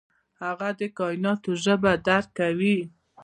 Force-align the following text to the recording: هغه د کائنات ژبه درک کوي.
هغه 0.41 0.69
د 0.79 0.81
کائنات 0.97 1.41
ژبه 1.63 1.91
درک 2.07 2.27
کوي. 2.39 2.77